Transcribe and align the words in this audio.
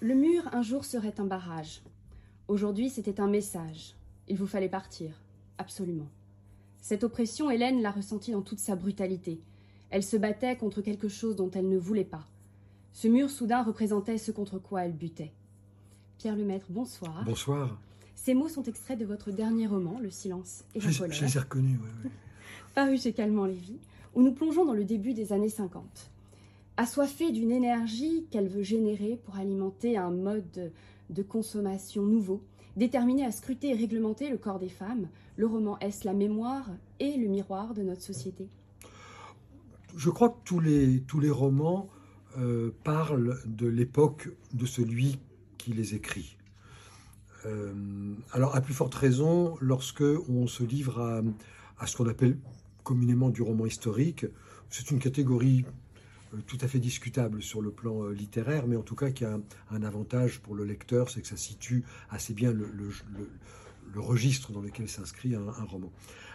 Le 0.00 0.14
mur 0.14 0.42
un 0.52 0.60
jour 0.60 0.84
serait 0.84 1.18
un 1.20 1.24
barrage. 1.24 1.80
Aujourd'hui 2.48 2.90
c'était 2.90 3.18
un 3.18 3.28
message. 3.28 3.94
Il 4.28 4.36
vous 4.36 4.46
fallait 4.46 4.68
partir. 4.68 5.22
Absolument. 5.56 6.08
Cette 6.82 7.02
oppression, 7.02 7.50
Hélène 7.50 7.80
l'a 7.80 7.90
ressentie 7.90 8.32
dans 8.32 8.42
toute 8.42 8.58
sa 8.58 8.76
brutalité. 8.76 9.40
Elle 9.88 10.02
se 10.02 10.18
battait 10.18 10.56
contre 10.56 10.82
quelque 10.82 11.08
chose 11.08 11.34
dont 11.34 11.50
elle 11.50 11.68
ne 11.68 11.78
voulait 11.78 12.04
pas. 12.04 12.26
Ce 12.92 13.08
mur 13.08 13.30
soudain 13.30 13.62
représentait 13.62 14.18
ce 14.18 14.32
contre 14.32 14.58
quoi 14.58 14.84
elle 14.84 14.92
butait. 14.92 15.32
Pierre 16.18 16.36
Lemaître, 16.36 16.66
bonsoir. 16.68 17.24
Bonsoir. 17.24 17.80
Ces 18.14 18.34
mots 18.34 18.48
sont 18.48 18.64
extraits 18.64 18.98
de 18.98 19.06
votre 19.06 19.30
dernier 19.30 19.66
roman, 19.66 19.98
Le 19.98 20.10
silence 20.10 20.64
et 20.74 20.80
la 20.80 20.92
colère. 20.92 21.16
Je 21.16 21.24
les 21.24 21.36
ai 21.36 21.40
reconnus, 21.40 21.78
oui. 21.82 22.10
Paru 22.74 22.98
chez 22.98 23.14
Calmant 23.14 23.46
Lévy, 23.46 23.78
où 24.14 24.22
nous 24.22 24.32
plongeons 24.32 24.66
dans 24.66 24.74
le 24.74 24.84
début 24.84 25.14
des 25.14 25.32
années 25.32 25.48
50. 25.48 26.10
Assoiffée 26.78 27.32
d'une 27.32 27.52
énergie 27.52 28.26
qu'elle 28.30 28.48
veut 28.48 28.62
générer 28.62 29.18
pour 29.24 29.36
alimenter 29.36 29.96
un 29.96 30.10
mode 30.10 30.72
de 31.08 31.22
consommation 31.22 32.02
nouveau, 32.02 32.42
déterminée 32.76 33.24
à 33.24 33.32
scruter 33.32 33.70
et 33.70 33.74
réglementer 33.74 34.28
le 34.28 34.36
corps 34.36 34.58
des 34.58 34.68
femmes, 34.68 35.08
le 35.38 35.46
roman 35.46 35.78
est 35.78 36.04
la 36.04 36.12
mémoire 36.12 36.68
et 37.00 37.16
le 37.16 37.28
miroir 37.28 37.72
de 37.72 37.82
notre 37.82 38.02
société 38.02 38.48
Je 39.96 40.10
crois 40.10 40.28
que 40.28 40.38
tous 40.44 40.60
les, 40.60 41.00
tous 41.00 41.18
les 41.18 41.30
romans 41.30 41.88
euh, 42.36 42.70
parlent 42.84 43.38
de 43.46 43.66
l'époque 43.66 44.28
de 44.52 44.66
celui 44.66 45.18
qui 45.56 45.72
les 45.72 45.94
écrit. 45.94 46.36
Euh, 47.46 47.72
alors, 48.32 48.54
à 48.54 48.60
plus 48.60 48.74
forte 48.74 48.94
raison, 48.94 49.56
lorsque 49.62 50.04
on 50.28 50.46
se 50.46 50.62
livre 50.62 51.00
à, 51.00 51.22
à 51.78 51.86
ce 51.86 51.96
qu'on 51.96 52.08
appelle 52.08 52.36
communément 52.82 53.30
du 53.30 53.40
roman 53.40 53.64
historique, 53.64 54.26
c'est 54.68 54.90
une 54.90 54.98
catégorie 54.98 55.64
tout 56.46 56.58
à 56.60 56.68
fait 56.68 56.78
discutable 56.78 57.42
sur 57.42 57.62
le 57.62 57.70
plan 57.70 58.02
euh, 58.02 58.12
littéraire, 58.12 58.66
mais 58.66 58.76
en 58.76 58.82
tout 58.82 58.94
cas 58.94 59.10
qui 59.10 59.24
a 59.24 59.38
un, 59.70 59.82
avantage 59.82 60.40
pour 60.40 60.54
le 60.54 60.64
lecteur, 60.64 61.10
c'est 61.10 61.20
que 61.20 61.28
ça 61.28 61.36
situe 61.36 61.84
assez 62.10 62.34
bien 62.34 62.52
le, 62.52 62.66
registre 63.96 64.52
dans 64.52 64.60
lequel 64.60 64.88
s'inscrit 64.88 65.34
un, 65.34 65.64
roman. 65.64 65.90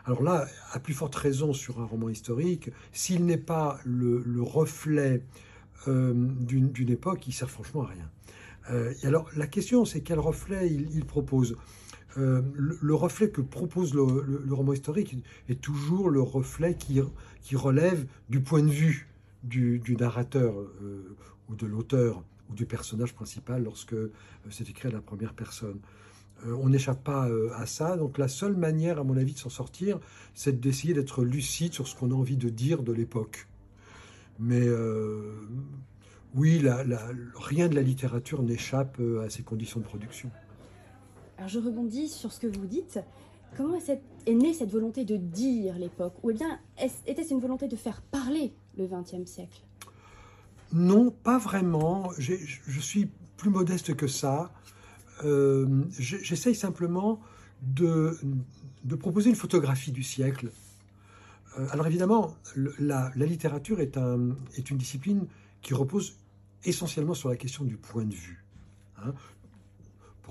Alors 0.05 0.23
là, 0.23 0.47
à 0.72 0.79
plus 0.79 0.95
forte 0.95 1.13
raison 1.16 1.53
sur 1.53 1.79
un 1.79 1.85
roman 1.85 2.09
historique, 2.09 2.72
s'il 2.91 3.25
n'est 3.25 3.38
pas 3.38 3.79
le, 3.85 4.23
reflet 4.41 5.22
euh, 5.88 6.13
d'une 6.16 6.89
époque, 6.89 7.27
il 7.27 7.33
sert 7.33 7.52
franchement 7.52 7.83
à 7.83 7.88
rien. 7.88 8.09
Euh, 8.69 8.94
et 9.02 9.07
alors 9.07 9.29
la 9.35 9.47
question, 9.47 9.85
c'est 9.85 10.02
quel 10.02 10.19
reflet 10.19 10.69
il, 10.69 11.05
propose? 11.05 11.57
Euh, 12.17 12.41
le, 12.53 12.77
le, 12.81 12.95
reflet 12.95 13.29
que 13.29 13.41
propose 13.41 13.94
le, 13.94 14.03
roman 14.53 14.73
historique 14.73 15.16
est 15.49 15.61
toujours 15.61 16.09
le 16.09 16.22
reflet 16.22 16.75
qui 16.75 17.55
relève 17.55 18.05
du 18.29 18.41
point 18.41 18.63
de 18.63 18.72
vue 18.72 19.07
du, 19.44 19.95
narrateur 20.00 20.53
euh, 20.59 21.16
ou 21.50 21.56
de 21.56 21.66
l'auteur 21.66 22.23
ou 22.50 22.53
du 22.53 22.66
personnage 22.66 23.14
principal 23.14 23.64
lorsque 23.64 23.94
euh, 23.94 24.11
c'est 24.50 24.70
écrit 24.70 24.89
à 24.89 24.92
la 24.92 25.02
première 25.02 25.34
personne. 25.34 25.80
Euh, 26.45 26.56
on 26.61 26.70
n'échappe 26.70 27.03
pas 27.03 27.30
à 27.56 27.66
ça, 27.66 27.97
donc 27.97 28.17
la 28.17 28.28
seule 28.28 28.56
manière, 28.56 29.00
à 29.00 29.03
mon 29.03 29.17
avis, 29.17 29.34
de 29.34 29.39
s'en 29.39 29.50
sortir, 29.50 30.00
c'est 30.34 30.59
d'essayer 30.59 30.94
d'être 30.94 31.23
lucide 31.23 31.73
sur 31.73 31.88
ce 31.88 31.95
qu'on 31.95 32.12
a 32.12 32.16
envie 32.16 32.38
de 32.38 32.50
dire 32.50 32.84
de 32.84 32.92
l'époque. 32.92 33.47
Mais 34.39 34.67
oui, 36.34 36.66
rien 37.36 37.67
de 37.67 37.75
la 37.75 37.81
littérature 37.84 38.42
n'échappe 38.42 39.00
à 39.23 39.30
ces 39.30 39.44
conditions 39.44 39.80
de 39.80 39.86
production. 39.86 40.31
Alors 41.38 41.50
je 41.50 41.59
rebondis 41.59 42.08
sur 42.08 42.31
ce 42.31 42.39
que 42.39 42.47
vous 42.47 42.66
dites. 42.66 43.00
Comment 43.56 43.75
est, 43.75 44.02
est 44.25 44.34
née 44.34 44.53
cette 44.53 44.72
volonté 44.72 45.06
de 45.06 45.17
dire 45.17 45.78
l'époque? 45.78 46.16
Ou 46.23 46.34
bien 46.34 46.59
était-ce 47.06 47.34
une 47.34 47.39
volonté 47.39 47.67
de 47.67 47.75
faire 47.75 48.02
parler 48.02 48.53
le 48.77 48.88
XXe 48.88 49.30
siècle 49.30 49.61
Non, 50.73 51.11
pas 51.11 51.38
vraiment. 51.38 52.11
Je 52.17 52.80
suis 52.80 53.09
plus 53.38 53.50
modeste 53.50 53.95
que 53.95 54.08
ça. 54.08 54.52
Euh, 55.23 55.67
J'essaye 55.97 56.55
simplement 56.55 57.19
de, 57.61 58.17
proposer 59.00 59.30
une 59.30 59.36
photographie 59.36 59.91
du 59.91 60.03
siècle. 60.03 60.51
Euh, 61.59 61.68
alors 61.72 61.88
évidemment, 61.88 62.35
la, 62.56 63.12
littérature 63.16 63.79
est, 63.79 63.97
une 63.97 64.78
discipline 64.78 65.28
qui 65.62 65.74
repose 65.74 66.18
essentiellement 66.63 67.13
sur 67.13 67.29
la 67.29 67.35
question 67.35 67.66
du 67.66 67.78
point 67.78 68.06
de 68.06 68.13
vue. 68.13 68.44
Hein 69.03 69.13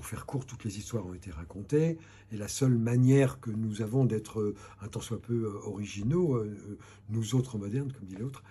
pour 0.01 0.09
faire 0.09 0.25
court, 0.25 0.47
toutes 0.47 0.63
les 0.63 0.79
histoires 0.79 1.05
ont 1.05 1.13
été 1.13 1.29
racontées, 1.29 1.99
et 2.31 2.37
la 2.37 2.47
seule 2.47 2.75
manière 2.75 3.39
que 3.39 3.51
nous 3.51 3.83
avons 3.83 4.03
d'être 4.03 4.55
un 4.81 4.87
tant 4.87 4.99
soit 4.99 5.21
peu 5.21 5.45
originaux, 5.63 6.43
nous 7.09 7.35
autres 7.35 7.59
modernes, 7.59 7.91
comme 7.91 8.07
dit 8.07 8.15
l'autre, 8.15 8.41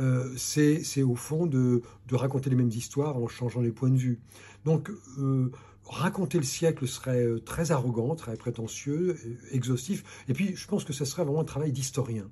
euh, 0.00 0.34
c'est 0.36 1.04
au 1.04 1.14
fond 1.14 1.46
de, 1.46 1.80
raconter 2.10 2.50
les 2.50 2.56
mêmes 2.56 2.70
histoires 2.70 3.18
en 3.18 3.28
changeant 3.28 3.60
les 3.60 3.70
points 3.70 3.90
de 3.90 3.96
vue. 3.96 4.18
Donc, 4.64 4.90
euh, 5.20 5.52
raconter 5.84 6.38
le 6.38 6.44
siècle 6.44 6.88
serait 6.88 7.38
très 7.44 7.70
arrogant, 7.70 8.16
très 8.16 8.36
prétentieux, 8.36 9.16
exhaustif, 9.52 10.02
et 10.26 10.32
puis 10.32 10.56
je 10.56 10.66
pense 10.66 10.82
que 10.82 10.92
ce 10.92 11.04
serait 11.04 11.22
vraiment 11.22 11.42
un 11.42 11.44
travail 11.44 11.70
d'historien. 11.70 12.28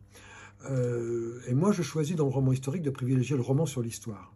Euh, 0.69 1.39
et 1.47 1.55
moi, 1.55 1.71
je 1.71 1.83
choisis 1.83 2.17
dans 2.17 2.25
le 2.25 2.33
roman 2.33 2.53
historique 2.53 2.83
de 2.83 2.91
privilégier 2.91 3.37
le 3.37 3.43
roman 3.43 3.67
sur 3.67 3.83
l'histoire. 3.83 4.35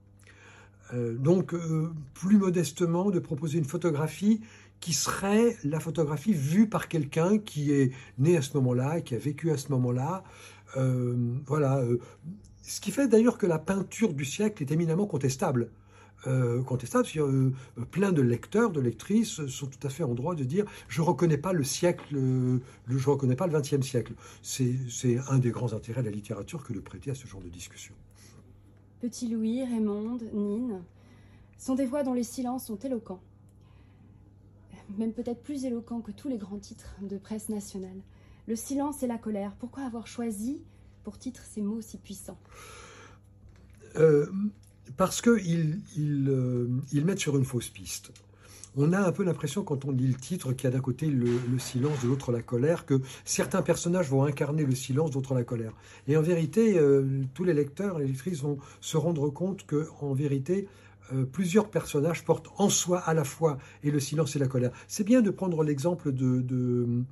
Euh, 0.94 1.14
donc, 1.14 1.54
euh, 1.54 1.92
plus 2.14 2.38
modestement, 2.38 3.10
de 3.10 3.18
proposer 3.18 3.58
une 3.58 3.64
photographie 3.64 4.40
qui 4.80 4.92
serait 4.92 5.56
la 5.64 5.80
photographie 5.80 6.32
vue 6.32 6.68
par 6.68 6.88
quelqu'un 6.88 7.38
qui 7.38 7.72
est 7.72 7.92
né 8.18 8.36
à 8.36 8.42
ce 8.42 8.56
moment-là, 8.58 9.00
qui 9.00 9.14
a 9.14 9.18
vécu 9.18 9.50
à 9.50 9.56
ce 9.56 9.70
moment-là. 9.72 10.22
Euh, 10.76 11.16
voilà. 11.46 11.82
Ce 12.62 12.80
qui 12.80 12.92
fait 12.92 13.08
d'ailleurs 13.08 13.38
que 13.38 13.46
la 13.46 13.58
peinture 13.58 14.14
du 14.14 14.24
siècle 14.24 14.62
est 14.62 14.70
éminemment 14.70 15.06
contestable. 15.06 15.70
Contestable, 16.66 17.06
euh, 17.16 17.52
plein 17.90 18.12
de 18.12 18.20
lecteurs, 18.20 18.70
de 18.70 18.80
lectrices 18.80 19.46
sont 19.46 19.66
tout 19.66 19.86
à 19.86 19.88
fait 19.88 20.02
en 20.02 20.14
droit 20.14 20.34
de 20.34 20.44
dire 20.44 20.66
je 20.88 21.00
reconnais 21.00 21.38
pas 21.38 21.52
le 21.52 21.64
siècle, 21.64 22.04
le, 22.10 22.60
je 22.88 23.08
reconnais 23.08 23.36
pas 23.36 23.46
le 23.46 23.58
XXe 23.58 23.86
siècle. 23.86 24.12
C'est 24.42 25.18
un 25.28 25.38
des 25.38 25.50
grands 25.50 25.72
intérêts 25.72 26.02
de 26.02 26.08
la 26.08 26.12
littérature 26.12 26.64
que 26.64 26.72
de 26.72 26.80
prêter 26.80 27.12
à 27.12 27.14
ce 27.14 27.26
genre 27.26 27.40
de 27.40 27.48
discussion. 27.48 27.94
Petit 29.00 29.28
Louis, 29.28 29.64
Raymond, 29.64 30.18
Nine 30.32 30.82
sont 31.56 31.74
des 31.74 31.86
voix 31.86 32.02
dont 32.02 32.14
les 32.14 32.24
silences 32.24 32.66
sont 32.66 32.78
éloquents. 32.78 33.20
Même 34.96 35.12
peut-être 35.12 35.42
plus 35.42 35.64
éloquents 35.64 36.00
que 36.00 36.12
tous 36.12 36.28
les 36.28 36.38
grands 36.38 36.58
titres 36.58 36.96
de 37.02 37.18
presse 37.18 37.48
nationale. 37.48 38.00
Le 38.46 38.56
silence 38.56 39.02
et 39.02 39.06
la 39.06 39.18
colère, 39.18 39.52
pourquoi 39.58 39.84
avoir 39.84 40.06
choisi 40.06 40.62
pour 41.04 41.18
titre 41.18 41.42
ces 41.44 41.60
mots 41.62 41.80
si 41.80 41.98
puissants? 41.98 42.38
Euh, 43.96 44.26
Parce 44.96 45.20
qu'ils 45.20 45.80
ils, 45.96 46.28
euh, 46.28 46.68
ils 46.92 47.04
mettent 47.04 47.18
sur 47.18 47.36
une 47.36 47.44
fausse 47.44 47.68
piste 47.68 48.12
on 48.76 48.92
a 48.92 48.98
un 48.98 49.12
peu 49.12 49.24
l'impression 49.24 49.62
quand 49.62 49.84
on 49.84 49.90
lit 49.90 50.06
le 50.06 50.14
titre 50.14 50.52
qu'il 50.52 50.64
y 50.64 50.72
a 50.72 50.76
d'un 50.76 50.82
côté 50.82 51.06
le, 51.06 51.26
le, 51.50 51.58
silence, 51.58 52.02
de 52.02 52.08
l'autre 52.08 52.32
la 52.32 52.42
colère, 52.42 52.86
que 52.86 53.00
certains 53.24 53.62
personnages 53.62 54.08
vont 54.08 54.24
incarner 54.24 54.64
le 54.64 54.74
silence, 54.74 55.10
d'autres 55.10 55.34
la 55.34 55.44
colère. 55.44 55.72
Et 56.06 56.16
en 56.16 56.22
vérité, 56.22 56.78
euh, 56.78 57.22
tous 57.34 57.44
les 57.44 57.54
lecteurs, 57.54 57.98
les 57.98 58.06
lectrices 58.06 58.42
vont 58.42 58.58
se 58.80 58.96
rendre 58.96 59.28
compte 59.30 59.66
que, 59.66 59.88
en 60.00 60.12
vérité, 60.12 60.68
euh, 61.12 61.24
plusieurs 61.24 61.70
personnages 61.70 62.24
portent 62.24 62.50
en 62.58 62.68
soi 62.68 62.98
à 62.98 63.14
la 63.14 63.24
fois 63.24 63.58
et 63.82 63.90
le 63.90 64.00
silence 64.00 64.36
et 64.36 64.38
la 64.38 64.46
colère. 64.46 64.72
C'est 64.86 65.04
bien 65.04 65.22
de 65.22 65.30
prendre 65.30 65.62
l'exemple 65.62 66.12
de 66.12 67.04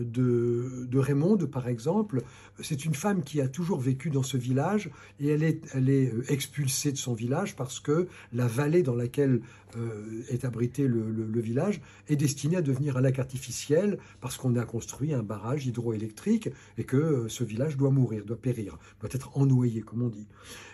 de, 0.00 0.86
de 0.88 0.98
Raymond, 0.98 1.38
par 1.38 1.68
exemple. 1.68 2.22
C'est 2.60 2.84
une 2.84 2.94
femme 2.94 3.22
qui 3.22 3.40
a 3.40 3.48
toujours 3.48 3.80
vécu 3.80 4.10
dans 4.10 4.22
ce 4.22 4.36
village 4.36 4.90
et 5.20 5.28
elle 5.28 5.42
est, 5.42 5.76
euh, 5.76 6.24
expulsée 6.28 6.92
de 6.92 6.96
son 6.96 7.14
village 7.14 7.56
parce 7.56 7.80
que 7.80 8.08
la 8.32 8.46
vallée 8.46 8.82
dans 8.82 8.94
laquelle 8.94 9.40
euh, 9.76 10.22
est 10.28 10.44
abrité 10.44 10.86
le, 10.86 11.40
village 11.40 11.80
est 12.08 12.16
destinée 12.16 12.56
à 12.56 12.62
devenir 12.62 12.96
un 12.96 13.00
lac 13.00 13.18
artificiel 13.18 13.98
parce 14.20 14.36
qu'on 14.36 14.56
a 14.56 14.64
construit 14.64 15.12
un 15.12 15.22
barrage 15.22 15.66
hydroélectrique 15.66 16.48
et 16.78 16.84
que 16.84 16.96
euh, 16.96 17.28
ce 17.28 17.44
village 17.44 17.76
doit 17.76 17.90
mourir, 17.90 18.24
doit 18.24 18.40
périr, 18.40 18.78
doit 19.00 19.10
être 19.12 19.36
ennoyé, 19.36 19.82
comme 19.82 20.02
on 20.02 20.08
dit. 20.08 20.26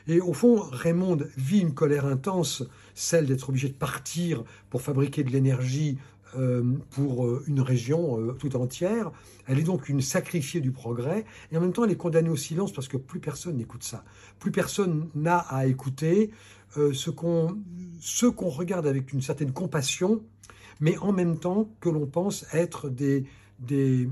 Et 0.07 0.21
au 0.21 0.33
fond, 0.33 0.61
Raymond 0.61 1.19
vit 1.37 1.61
une 1.61 1.75
colère 1.75 2.07
intense, 2.07 2.65
celle 2.95 3.27
d'être 3.27 3.49
obligé 3.49 3.69
de 3.69 3.75
partir 3.75 4.45
pour 4.71 4.83
fabriquer 4.83 5.25
de 5.25 5.31
l'énergie 5.31 5.99
pour 6.91 7.27
euh, 7.27 7.45
une 7.47 7.61
région 7.61 8.21
euh, 8.21 8.33
tout 8.33 8.57
entière. 8.57 9.11
Elle 9.47 9.59
est 9.59 9.65
donc 9.65 9.89
une 9.89 10.01
sacrifiée 10.01 10.61
du 10.61 10.73
progrès 10.73 11.25
et 11.51 11.57
en 11.57 11.61
même 11.61 11.73
temps 11.73 11.85
elle 11.85 11.91
est 11.91 11.97
condamnée 11.97 12.31
au 12.31 12.37
silence 12.37 12.73
parce 12.73 12.89
que 12.89 12.97
plus 12.97 13.21
personne 13.21 13.57
n'écoute 13.57 13.85
ça. 13.85 14.05
Plus 14.39 14.51
personne 14.51 15.09
n'a 15.15 15.39
à 15.39 15.67
écouter 15.67 16.31
ce 16.75 17.11
qu'on 17.11 17.59
qu'on 18.35 18.49
regarde 18.49 18.87
avec 18.87 19.13
une 19.13 19.21
certaine 19.21 19.53
compassion, 19.53 20.23
mais 20.81 20.97
en 20.99 21.13
même 21.13 21.39
temps 21.39 21.69
que 21.81 21.91
l'on 21.91 22.07
pense 22.07 22.47
être 22.53 22.89
des, 22.89 23.27
des 23.59 24.09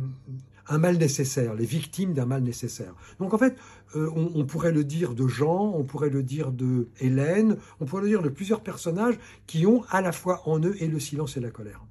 un 0.71 0.79
mal 0.79 0.97
nécessaire, 0.97 1.55
les 1.55 1.67
victimes 1.67 2.15
d'un 2.15 2.27
mal 2.27 2.43
nécessaire. 2.43 2.95
Donc 3.19 3.35
en 3.35 3.39
fait, 3.39 3.57
euh, 3.97 4.09
on, 4.15 4.45
pourrait 4.45 4.73
le 4.73 4.85
dire 4.85 5.15
de 5.15 5.27
Jean, 5.27 5.73
on 5.75 5.85
pourrait 5.85 6.11
le 6.11 6.23
dire 6.23 6.53
de 6.53 6.89
Hélène, 7.01 7.57
on 7.81 7.87
pourrait 7.87 8.03
le 8.03 8.09
dire 8.09 8.23
de 8.23 8.29
plusieurs 8.29 8.63
personnages 8.63 9.19
qui 9.47 9.67
ont 9.67 9.83
à 9.91 10.01
la 10.01 10.13
fois 10.13 10.43
en 10.49 10.61
eux 10.61 10.77
et 10.81 10.87
le 10.87 11.01
silence 11.01 11.37
et 11.37 11.41
la 11.41 11.51
colère. 11.51 11.85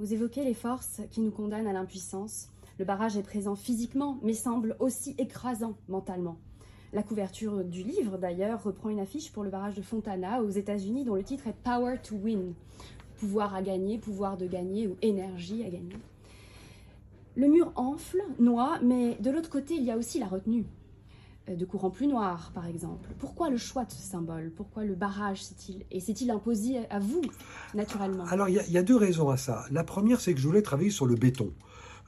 Vous 0.00 0.14
évoquez 0.14 0.44
les 0.44 0.54
forces 0.54 1.02
qui 1.10 1.20
nous 1.20 1.30
condamnent 1.30 1.66
à 1.66 1.74
l'impuissance. 1.74 2.48
Le 2.78 2.86
barrage 2.86 3.18
est 3.18 3.22
présent 3.22 3.54
physiquement, 3.54 4.18
mais 4.22 4.32
semble 4.32 4.74
aussi 4.78 5.14
écrasant 5.18 5.74
mentalement. 5.88 6.38
La 6.94 7.02
couverture 7.02 7.62
du 7.64 7.82
livre, 7.82 8.16
d'ailleurs, 8.16 8.62
reprend 8.62 8.88
une 8.88 9.00
affiche 9.00 9.30
pour 9.30 9.44
le 9.44 9.50
barrage 9.50 9.74
de 9.74 9.82
Fontana 9.82 10.42
aux 10.42 10.48
États-Unis 10.48 11.04
dont 11.04 11.16
le 11.16 11.22
titre 11.22 11.48
est 11.48 11.62
Power 11.64 11.98
to 12.02 12.16
Win. 12.16 12.54
Pouvoir 13.18 13.54
à 13.54 13.60
gagner, 13.60 13.98
pouvoir 13.98 14.38
de 14.38 14.46
gagner 14.46 14.88
ou 14.88 14.96
énergie 15.02 15.64
à 15.64 15.68
gagner. 15.68 15.98
Le 17.34 17.48
mur 17.48 17.70
enfle, 17.76 18.22
noie, 18.38 18.78
mais 18.82 19.16
de 19.20 19.30
l'autre 19.30 19.50
côté, 19.50 19.74
il 19.74 19.84
y 19.84 19.90
a 19.90 19.98
aussi 19.98 20.18
la 20.18 20.28
retenue. 20.28 20.64
Euh, 21.50 21.56
de 21.56 21.64
courant 21.64 21.90
plus 21.90 22.06
noir, 22.06 22.50
par 22.54 22.66
exemple. 22.66 23.08
Pourquoi 23.18 23.50
le 23.50 23.56
choix 23.56 23.84
de 23.84 23.90
ce 23.90 24.02
symbole? 24.02 24.52
Pourquoi 24.56 24.84
le 24.84 24.94
barrage 24.94 25.42
s'est-il 25.42 25.84
et 25.90 26.00
s'est-il 26.00 26.30
imposé 26.30 26.78
à 26.90 26.98
vous, 26.98 27.22
naturellement? 27.74 28.24
Alors, 28.24 28.48
il 28.48 28.54
y, 28.54 28.78
a 28.78 28.82
deux 28.82 28.96
raisons 28.96 29.28
à 29.30 29.36
ça. 29.36 29.64
La 29.70 29.84
première, 29.84 30.20
c'est 30.20 30.34
que 30.34 30.40
je 30.40 30.46
voulais 30.46 30.62
travailler 30.62 30.90
sur 30.90 31.06
le 31.06 31.14
béton. 31.14 31.52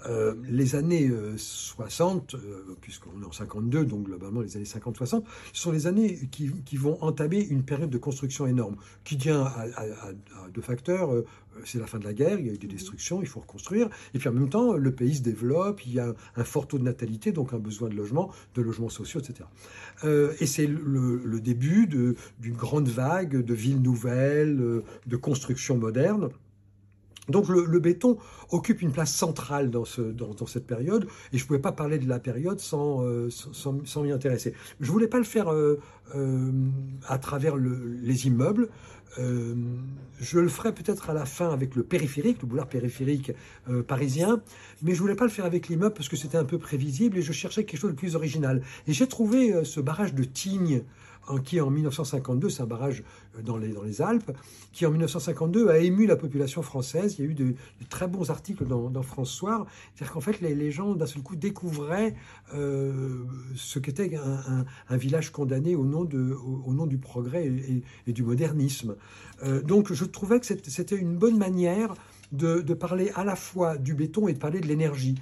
Euh, 0.06 0.34
les 0.48 0.74
années 0.74 1.10
60, 1.36 2.34
euh, 2.34 2.76
puisqu'on 2.80 3.22
est 3.22 3.26
en 3.26 3.32
52, 3.32 3.84
donc 3.84 4.04
globalement 4.04 4.40
les 4.40 4.56
années 4.56 4.64
50-60, 4.64 5.22
sont 5.52 5.72
les 5.72 5.86
années 5.86 6.28
qui, 6.30 6.76
vont 6.76 7.00
entamer 7.02 7.40
une 7.40 7.62
période 7.62 7.90
de 7.90 7.98
construction 7.98 8.46
énorme, 8.46 8.76
qui 9.04 9.16
tient 9.16 9.42
à, 9.42 10.12
deux 10.52 10.62
facteurs. 10.62 11.10
c'est 11.64 11.78
la 11.78 11.86
fin 11.86 11.98
de 11.98 12.04
la 12.04 12.12
guerre, 12.12 12.40
il 12.40 12.46
y 12.46 12.50
a 12.50 12.52
eu 12.52 12.58
des 12.58 12.66
destructions, 12.66 13.20
il 13.20 13.28
faut 13.28 13.40
reconstruire. 13.40 13.88
Et 14.14 14.18
puis 14.18 14.28
en 14.28 14.32
même 14.32 14.48
temps, 14.48 14.74
le 14.74 14.92
pays 14.92 15.16
se 15.16 15.22
développe, 15.22 15.86
il 15.86 15.94
y 15.94 16.00
a 16.00 16.12
un 16.36 16.44
fort 16.44 16.66
taux 16.66 16.78
de 16.78 16.84
natalité, 16.84 17.30
donc 17.30 17.52
un 17.52 17.58
besoin 17.58 17.88
de 17.88 17.94
logement, 17.94 18.32
de 18.54 18.62
logements 18.62 18.88
sociaux, 18.88 19.20
etc. 19.20 19.48
et 20.40 20.46
c'est 20.46 20.66
le, 20.66 21.40
début 21.40 21.86
d'une 21.86 22.56
grande 22.56 22.88
vague 22.88 23.44
de 23.44 23.54
villes 23.54 23.82
nouvelles, 23.82 24.82
de 25.06 25.16
construction 25.16 25.76
moderne. 25.76 26.30
Donc 27.28 27.48
le, 27.48 27.78
béton 27.78 28.18
occupe 28.50 28.82
une 28.82 28.90
place 28.90 29.14
centrale 29.14 29.70
dans, 29.70 29.84
cette 29.84 30.66
période, 30.66 31.06
et 31.32 31.38
je 31.38 31.44
ne 31.44 31.46
pouvais 31.46 31.60
pas 31.60 31.70
parler 31.70 31.98
de 31.98 32.08
la 32.08 32.18
période 32.18 32.58
sans, 32.58 33.04
euh, 33.04 33.28
m'y 34.02 34.10
intéresser. 34.10 34.54
Je 34.80 34.86
ne 34.86 34.92
voulais 34.92 35.06
pas 35.06 35.18
le 35.18 35.24
faire 35.24 35.52
euh, 35.52 35.78
euh, 36.16 36.50
à 37.06 37.18
travers 37.18 37.56
les 37.56 38.26
immeubles. 38.26 38.68
je 39.18 40.38
le 40.38 40.48
ferai 40.48 40.74
peut-être 40.74 41.10
à 41.10 41.14
la 41.14 41.24
fin 41.24 41.50
avec 41.50 41.76
le 41.76 41.84
périphérique, 41.84 42.42
le 42.42 42.48
boulevard 42.48 42.68
périphérique 42.68 43.32
parisien, 43.86 44.40
mais 44.82 44.90
je 44.90 44.96
ne 44.96 45.02
voulais 45.02 45.14
pas 45.14 45.24
le 45.24 45.30
faire 45.30 45.44
avec 45.44 45.68
l'immeuble 45.68 45.94
parce 45.94 46.08
que 46.08 46.16
c'était 46.16 46.38
un 46.38 46.44
peu 46.44 46.58
prévisible 46.58 47.18
et 47.18 47.22
je 47.22 47.32
cherchais 47.32 47.64
quelque 47.64 47.78
chose 47.78 47.92
de 47.92 47.96
plus 47.96 48.16
original. 48.16 48.62
Et 48.88 48.92
j'ai 48.92 49.06
trouvé 49.06 49.64
ce 49.64 49.80
barrage 49.80 50.12
de 50.12 50.24
Tignes 50.24 50.82
qui 51.44 51.60
en 51.60 51.70
1952, 51.70 52.50
c'est 52.50 52.62
un 52.62 52.66
barrage 52.66 53.02
euh, 53.38 53.42
dans 53.42 53.56
les, 53.56 54.02
Alpes, 54.02 54.32
qui 54.72 54.86
en 54.86 54.90
1952 54.90 55.68
a 55.68 55.78
ému 55.78 56.06
la 56.06 56.16
population 56.16 56.62
française. 56.62 57.16
Il 57.18 57.24
y 57.24 57.28
a 57.28 57.30
eu 57.30 57.34
de, 57.34 57.54
très 57.88 58.08
bons 58.08 58.30
articles 58.30 58.64
dans, 58.66 58.90
dans 58.90 59.02
France 59.02 59.30
Soir. 59.30 59.66
C'est-à-dire 59.94 60.12
qu'en 60.12 60.20
fait, 60.20 60.40
les, 60.40 60.70
gens, 60.70 60.94
d'un 60.94 61.06
seul 61.06 61.22
coup, 61.22 61.36
découvraient 61.36 62.14
euh, 62.54 63.24
ce 63.54 63.78
qu'était 63.78 64.16
un, 64.16 64.96
village 64.96 65.30
condamné 65.30 65.74
au 65.74 65.84
nom, 65.84 66.04
du 66.04 66.98
progrès 66.98 67.46
et, 68.06 68.12
du 68.12 68.22
modernisme. 68.22 68.96
Euh, 69.42 69.62
donc, 69.62 69.92
je 69.92 70.04
trouvais 70.04 70.40
que 70.40 70.46
c'était 70.46 70.96
une 70.96 71.16
bonne 71.16 71.38
manière 71.38 71.94
de 72.32 72.74
parler 72.74 73.10
à 73.14 73.24
la 73.24 73.36
fois 73.36 73.76
du 73.76 73.94
béton 73.94 74.26
et 74.26 74.32
de 74.32 74.38
parler 74.38 74.60
de 74.60 74.66
l'énergie 74.66 75.16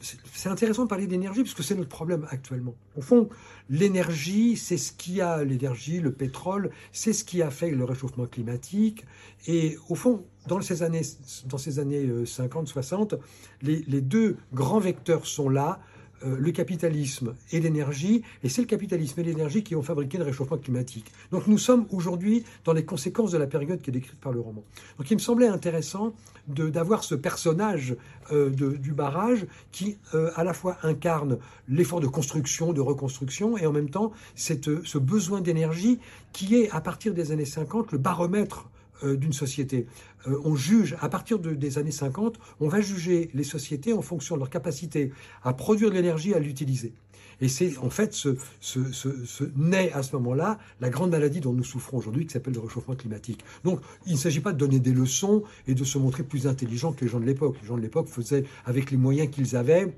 c'est 0.00 0.48
intéressant 0.48 0.84
de 0.84 0.88
parler 0.88 1.06
d'énergie 1.06 1.42
parce 1.42 1.54
que 1.54 1.62
c'est 1.62 1.74
notre 1.74 1.88
problème 1.88 2.26
actuellement. 2.30 2.74
Au 2.96 3.00
fond, 3.00 3.28
l'énergie, 3.70 4.56
c'est 4.56 4.76
ce 4.76 4.92
qui 4.92 5.20
a 5.20 5.44
l'énergie, 5.44 6.00
le 6.00 6.12
pétrole, 6.12 6.70
c'est 6.92 7.12
ce 7.12 7.24
qui 7.24 7.42
a 7.42 7.50
fait 7.50 7.70
le 7.70 7.84
réchauffement 7.84 8.26
climatique. 8.26 9.04
Et 9.46 9.76
au 9.88 9.94
fond, 9.94 10.24
dans 10.46 10.60
ces 10.60 10.82
années, 10.82 11.02
dans 11.46 11.58
ces 11.58 11.78
années 11.78 12.06
50-60, 12.06 13.14
euh, 13.14 13.18
les, 13.62 13.84
les 13.86 14.00
deux 14.00 14.36
grands 14.52 14.80
vecteurs 14.80 15.26
sont 15.26 15.48
là. 15.48 15.80
Euh, 16.24 16.36
le 16.38 16.52
capitalisme 16.52 17.34
et 17.52 17.60
l'énergie, 17.60 18.22
et 18.42 18.48
c'est 18.48 18.62
le 18.62 18.66
capitalisme 18.66 19.20
et 19.20 19.24
l'énergie 19.24 19.62
qui 19.62 19.74
ont 19.74 19.82
fabriqué 19.82 20.16
le 20.16 20.24
réchauffement 20.24 20.56
climatique. 20.56 21.10
Donc 21.30 21.46
nous 21.46 21.58
sommes 21.58 21.86
aujourd'hui 21.90 22.44
dans 22.64 22.72
les 22.72 22.84
conséquences 22.84 23.30
de 23.32 23.38
la 23.38 23.46
période 23.46 23.80
qui 23.82 23.90
est 23.90 23.92
décrite 23.92 24.20
par 24.20 24.32
le 24.32 24.40
roman. 24.40 24.62
Donc 24.98 25.10
il 25.10 25.14
me 25.14 25.20
semblait 25.20 25.48
intéressant 25.48 26.14
d'avoir 26.46 27.04
ce 27.04 27.14
personnage 27.14 27.96
euh, 28.32 28.50
du 28.50 28.92
barrage 28.92 29.46
qui 29.72 29.98
euh, 30.14 30.30
à 30.36 30.44
la 30.44 30.54
fois 30.54 30.78
incarne 30.82 31.38
l'effort 31.68 32.00
de 32.00 32.06
construction, 32.06 32.72
de 32.72 32.80
reconstruction, 32.80 33.58
et 33.58 33.66
en 33.66 33.72
même 33.72 33.90
temps 33.90 34.12
cette, 34.34 34.84
ce 34.84 34.98
besoin 34.98 35.40
d'énergie 35.40 35.98
qui 36.32 36.56
est 36.56 36.70
à 36.70 36.80
partir 36.80 37.12
des 37.12 37.32
années 37.32 37.44
50 37.44 37.92
le 37.92 37.98
baromètre 37.98 38.68
d'une 39.02 39.32
société. 39.32 39.86
Euh, 40.26 40.38
on 40.44 40.56
juge, 40.56 40.96
à 41.00 41.08
partir 41.08 41.38
des 41.38 41.78
années 41.78 41.90
50, 41.90 42.38
on 42.60 42.68
va 42.68 42.80
juger 42.80 43.30
les 43.34 43.44
sociétés 43.44 43.92
en 43.92 44.02
fonction 44.02 44.36
de 44.36 44.40
leur 44.40 44.50
capacité 44.50 45.12
à 45.42 45.52
produire 45.52 45.90
de 45.90 45.94
l'énergie, 45.94 46.34
à 46.34 46.38
l'utiliser. 46.38 46.92
Et 47.40 47.48
c'est 47.48 47.76
en 47.78 47.90
fait 47.90 48.14
ce, 48.14 48.36
ce, 48.60 49.44
naît 49.56 49.92
à 49.92 50.02
ce 50.02 50.14
moment-là 50.16 50.58
la 50.80 50.88
grande 50.88 51.10
maladie 51.10 51.40
dont 51.40 51.52
nous 51.52 51.64
souffrons 51.64 51.98
aujourd'hui 51.98 52.26
qui 52.26 52.32
s'appelle 52.32 52.54
le 52.54 52.60
réchauffement 52.60 52.94
climatique. 52.94 53.44
Donc 53.64 53.80
il 54.06 54.12
ne 54.12 54.18
s'agit 54.18 54.40
pas 54.40 54.52
de 54.52 54.58
donner 54.58 54.78
des 54.78 54.92
leçons 54.92 55.42
et 55.66 55.74
de 55.74 55.84
se 55.84 55.98
montrer 55.98 56.22
plus 56.22 56.46
intelligent 56.46 56.92
que 56.92 57.04
les 57.04 57.10
gens 57.10 57.20
de 57.20 57.26
l'époque. 57.26 57.56
Les 57.60 57.66
gens 57.66 57.76
de 57.76 57.82
l'époque 57.82 58.08
faisaient 58.08 58.44
avec 58.64 58.90
les 58.92 58.96
moyens 58.96 59.30
qu'ils 59.30 59.56
avaient 59.56 59.92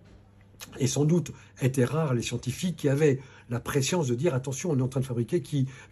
et 0.78 0.86
sans 0.86 1.04
doute 1.04 1.32
étaient 1.60 1.84
rares 1.84 2.14
les 2.14 2.22
scientifiques 2.22 2.76
qui 2.76 2.88
avaient 2.88 3.20
la 3.48 3.60
préscience 3.60 4.08
de 4.08 4.14
dire 4.14 4.34
attention, 4.34 4.70
on 4.70 4.78
est 4.78 4.82
en 4.82 4.88
train 4.88 5.00
de 5.00 5.06
fabriquer 5.06 5.42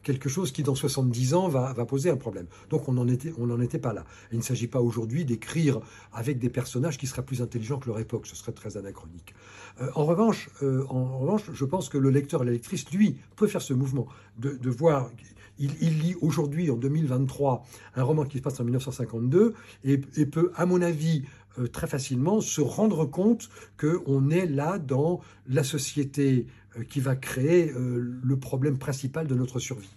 quelque 0.02 0.28
chose 0.28 0.52
qui 0.52 0.62
dans 0.62 0.74
70 0.74 1.34
ans 1.34 1.48
va, 1.48 1.72
poser 1.84 2.10
un 2.10 2.16
problème. 2.16 2.46
Donc 2.70 2.88
on 2.88 2.92
n'en 2.92 3.08
était, 3.08 3.78
pas 3.78 3.92
là. 3.92 4.04
il 4.32 4.38
ne 4.38 4.42
s'agit 4.42 4.66
pas 4.66 4.80
aujourd'hui 4.80 5.24
d'écrire 5.24 5.80
avec 6.12 6.38
des 6.38 6.48
personnages 6.48 6.98
qui 6.98 7.06
seraient 7.06 7.24
plus 7.24 7.42
intelligents 7.42 7.78
que 7.78 7.88
leur 7.88 7.98
époque, 7.98 8.26
ce 8.26 8.36
serait 8.36 8.52
très 8.52 8.76
anachronique. 8.76 9.34
Euh, 9.80 9.90
en, 9.94 10.04
revanche, 10.04 10.50
euh, 10.62 10.84
en 10.88 11.18
revanche, 11.18 11.50
je 11.52 11.64
pense 11.64 11.88
que 11.88 11.98
le 11.98 12.10
lecteur 12.10 12.42
et 12.42 12.46
la 12.46 12.52
lectrice, 12.52 12.90
lui, 12.90 13.16
peut 13.36 13.46
faire 13.46 13.62
ce 13.62 13.74
mouvement 13.74 14.06
de, 14.38 14.58
voir 14.70 15.10
il, 15.58 15.70
lit 16.00 16.16
aujourd'hui, 16.20 16.70
en 16.70 16.76
2023, 16.76 17.64
un 17.94 18.02
roman 18.02 18.24
qui 18.24 18.38
se 18.38 18.42
passe 18.42 18.58
en 18.58 18.64
1952 18.64 19.54
et 19.84 19.98
peut, 19.98 20.50
à 20.56 20.66
mon 20.66 20.82
avis, 20.82 21.22
euh, 21.58 21.68
très 21.68 21.86
facilement 21.86 22.40
se 22.40 22.60
rendre 22.60 23.04
compte 23.04 23.48
qu'on 23.78 24.30
est 24.30 24.46
là 24.46 24.78
dans 24.78 25.20
la 25.46 25.62
société 25.62 26.46
qui 26.82 27.00
va 27.00 27.17
créer 27.17 27.71
euh, 27.71 28.19
le 28.23 28.37
problème 28.38 28.79
principal 28.79 29.26
de 29.26 29.35
notre 29.35 29.59
survie. 29.61 29.97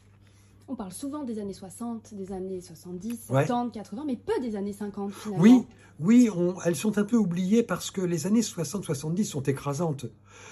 On 0.69 0.75
parle 0.75 0.91
souvent 0.91 1.23
des 1.23 1.39
années 1.39 1.53
60, 1.53 2.13
des 2.13 2.33
années 2.33 2.59
70, 2.59 3.27
70, 3.27 3.71
80, 3.71 4.03
mais 4.05 4.17
peu 4.17 4.37
des 4.41 4.57
années 4.57 4.73
50 4.73 5.13
finalement. 5.13 5.41
Oui, 5.41 5.63
oui 6.01 6.29
elles 6.65 6.75
sont 6.75 6.97
un 6.97 7.05
peu 7.05 7.15
oubliées 7.15 7.63
parce 7.63 7.89
que 7.89 8.01
les 8.01 8.27
années 8.27 8.41
60-70 8.41 9.23
sont 9.23 9.43
écrasantes. 9.43 10.07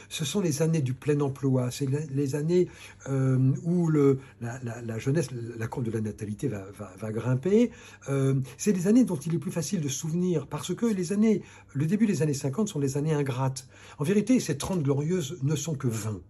Ce 0.07 0.23
sont 0.23 0.39
les 0.39 0.61
années 0.61 0.81
du 0.81 0.93
plein 0.93 1.19
emploi, 1.19 1.69
c'est 1.69 1.87
les 2.11 2.35
années 2.35 2.69
euh, 3.09 3.53
où 3.63 3.87
le, 3.87 4.19
la, 4.39 4.97
jeunesse, 4.99 5.27
la 5.31 5.67
courbe 5.67 5.85
de 5.85 5.91
la 5.91 5.99
natalité 5.99 6.47
va, 6.47 6.63
va, 6.97 7.11
grimper. 7.11 7.71
Euh, 8.07 8.35
c'est 8.57 8.71
des 8.71 8.87
années 8.87 9.03
dont 9.03 9.17
il 9.17 9.35
est 9.35 9.39
plus 9.39 9.51
facile 9.51 9.81
de 9.81 9.89
se 9.89 9.99
souvenir 9.99 10.47
parce 10.47 10.73
que 10.73 10.85
les 10.85 11.11
années, 11.11 11.41
le 11.73 11.87
début 11.87 12.07
des 12.07 12.21
années 12.21 12.33
50 12.33 12.69
sont 12.69 12.79
des 12.79 12.95
années 12.95 13.13
ingrates. 13.13 13.67
En 13.99 14.05
vérité, 14.05 14.39
ces 14.39 14.57
30 14.57 14.81
glorieuses 14.81 15.39
ne 15.43 15.57
sont 15.57 15.75
que 15.75 15.87
20. 15.87 16.21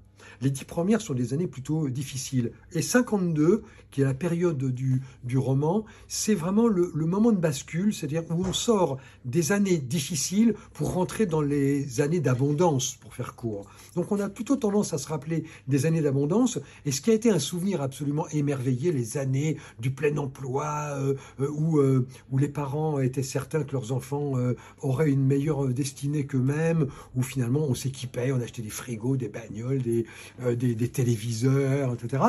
Les 0.41 0.49
dix 0.49 0.65
premières 0.65 1.01
sont 1.01 1.13
des 1.13 1.33
années 1.33 1.47
plutôt 1.47 1.89
difficiles. 1.89 2.51
Et 2.73 2.81
52, 2.81 3.63
qui 3.91 4.01
est 4.01 4.03
la 4.05 4.13
période 4.13 4.57
du, 4.57 5.01
du 5.23 5.37
roman, 5.37 5.85
c'est 6.07 6.35
vraiment 6.35 6.67
le, 6.67 6.91
moment 6.93 7.31
de 7.31 7.37
bascule, 7.37 7.93
c'est-à-dire 7.93 8.23
où 8.29 8.43
on 8.45 8.51
sort 8.51 8.97
des 9.23 9.51
années 9.51 9.77
difficiles 9.77 10.53
pour 10.73 10.93
rentrer 10.93 11.25
dans 11.25 11.41
les 11.41 12.01
années 12.01 12.19
d'abondance, 12.19 12.95
pour 12.95 13.13
faire 13.13 13.35
court. 13.35 13.69
Donc 13.95 14.11
on 14.11 14.19
a 14.19 14.27
plutôt 14.27 14.57
tendance 14.57 14.93
à 14.93 14.97
se 14.97 15.07
rappeler 15.07 15.45
des 15.67 15.85
années 15.85 16.01
d'abondance, 16.01 16.59
et 16.85 16.91
ce 16.91 16.99
qui 16.99 17.11
a 17.11 17.13
été 17.13 17.29
un 17.29 17.39
souvenir 17.39 17.81
absolument 17.81 18.27
émerveillé, 18.29 18.91
les 18.91 19.17
années 19.17 19.57
du 19.79 19.91
plein 19.91 20.17
emploi, 20.17 20.65
euh, 20.97 21.13
euh, 21.39 21.49
où, 21.55 21.79
euh, 21.79 22.05
où 22.31 22.37
les 22.37 22.49
parents 22.49 22.99
étaient 22.99 23.23
certains 23.23 23.63
que 23.63 23.71
leurs 23.71 23.91
enfants 23.91 24.33
auraient 24.81 25.09
une 25.09 25.25
meilleure 25.25 25.67
destinée 25.69 26.25
qu'eux-mêmes, 26.25 26.87
où 27.15 27.23
finalement 27.23 27.61
on 27.61 27.75
s'équipait, 27.75 28.31
on 28.31 28.41
achetait 28.41 28.61
des 28.61 28.69
frigos, 28.69 29.15
des 29.15 29.29
bagnoles, 29.29 29.81
des, 29.81 30.05
des, 30.57 30.89
téléviseurs, 30.89 31.93
etc. 31.93 32.23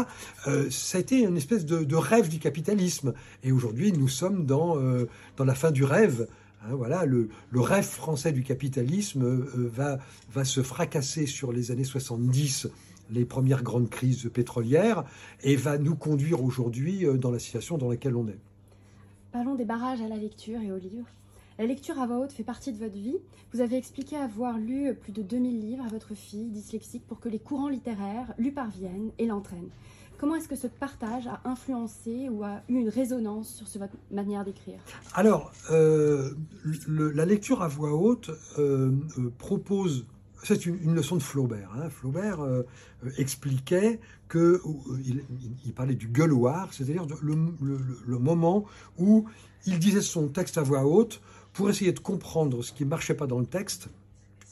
ça 0.70 0.98
a 0.98 1.00
été 1.00 1.20
une 1.22 1.36
espèce 1.36 1.64
de, 1.66 1.96
rêve 1.96 2.28
du 2.28 2.38
capitalisme. 2.38 3.14
Et 3.42 3.52
aujourd'hui, 3.52 3.92
nous 3.92 4.08
sommes 4.08 4.46
dans, 4.46 4.78
euh, 4.78 5.08
dans 5.36 5.44
la 5.44 5.54
fin 5.54 5.70
du 5.70 5.84
rêve. 5.84 6.26
Hein, 6.62 6.74
voilà, 6.74 7.04
le, 7.04 7.28
rêve 7.54 7.84
français 7.84 8.32
du 8.32 8.42
capitalisme 8.42 9.24
euh, 9.24 9.70
va, 9.74 9.98
va 10.32 10.44
se 10.44 10.62
fracasser 10.62 11.26
sur 11.26 11.52
les 11.52 11.70
années 11.70 11.84
70 11.84 12.68
les 13.10 13.24
premières 13.24 13.62
grandes 13.62 13.88
crises 13.88 14.28
pétrolières 14.32 15.04
et 15.42 15.54
va 15.54 15.78
nous 15.78 15.94
conduire 15.94 16.42
aujourd'hui 16.42 17.06
euh, 17.06 17.16
dans 17.16 17.30
la 17.30 17.38
situation 17.38 17.78
dans 17.78 17.88
laquelle 17.88 18.16
on 18.16 18.26
est. 18.28 18.38
Parlons 19.32 19.54
des 19.54 19.64
barrages 19.64 20.00
à 20.00 20.08
la 20.08 20.16
lecture 20.16 20.60
et 20.60 20.72
au 20.72 20.78
livre. 20.78 21.06
La 21.58 21.64
lecture 21.64 21.98
à 21.98 22.06
voix 22.06 22.18
haute 22.18 22.32
fait 22.32 22.42
partie 22.42 22.70
de 22.70 22.78
votre 22.78 22.94
vie. 22.94 23.16
Vous 23.54 23.62
avez 23.62 23.76
expliqué 23.76 24.14
avoir 24.14 24.58
lu 24.58 24.94
plus 24.94 25.12
de 25.12 25.22
2000 25.22 25.58
livres 25.58 25.84
à 25.86 25.88
votre 25.88 26.14
fille 26.14 26.50
dyslexique 26.50 27.06
pour 27.06 27.18
que 27.18 27.30
les 27.30 27.38
courants 27.38 27.70
littéraires 27.70 28.34
lui 28.36 28.50
parviennent 28.50 29.10
et 29.18 29.24
l'entraînent. 29.24 29.70
Comment 30.18 30.36
est-ce 30.36 30.48
que 30.48 30.56
ce 30.56 30.66
partage 30.66 31.26
a 31.26 31.40
influencé 31.46 32.28
ou 32.28 32.44
a 32.44 32.62
eu 32.68 32.74
une 32.74 32.90
résonance 32.90 33.62
sur 33.64 33.80
votre 33.80 33.96
manière 34.10 34.44
d'écrire? 34.44 34.78
Alors, 35.14 35.50
euh, 35.70 36.34
la 36.86 37.24
lecture 37.24 37.62
à 37.62 37.68
voix 37.68 37.94
haute 37.94 38.30
euh, 38.58 38.92
euh, 39.18 39.32
propose 39.38 40.04
c'est 40.42 40.66
une, 40.66 40.94
leçon 40.94 41.16
de 41.16 41.22
Flaubert. 41.22 41.70
Hein. 41.76 41.90
Flaubert 41.90 42.38
expliquait 43.16 43.98
que 44.28 44.60
il, 45.64 45.72
parlait 45.72 45.96
du 45.96 46.06
gueuloir, 46.06 46.72
c'est-à-dire 46.72 47.04
le, 47.20 48.18
moment 48.18 48.64
où 48.96 49.24
il 49.66 49.80
disait 49.80 50.02
son 50.02 50.28
texte 50.28 50.56
à 50.56 50.62
voix 50.62 50.86
haute 50.86 51.20
pour 51.56 51.70
essayer 51.70 51.92
de 51.92 52.00
comprendre 52.00 52.62
ce 52.62 52.70
qui 52.70 52.84
ne 52.84 52.90
marchait 52.90 53.14
pas 53.14 53.26
dans 53.26 53.38
le 53.38 53.46
texte, 53.46 53.88